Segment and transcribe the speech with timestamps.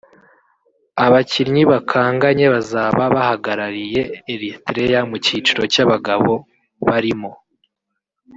[1.05, 4.01] Abakinnyi bakanganye bazaba bahagarariye
[4.33, 6.33] Erythrea mu cyiciro cy’abagabo
[6.87, 7.31] barimo